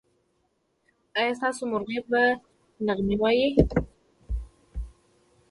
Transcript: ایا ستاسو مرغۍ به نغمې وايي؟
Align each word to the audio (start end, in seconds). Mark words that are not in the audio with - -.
ایا 1.17 1.31
ستاسو 1.39 1.63
مرغۍ 1.71 1.97
به 2.09 2.21
نغمې 2.85 3.15
وايي؟ 3.21 3.49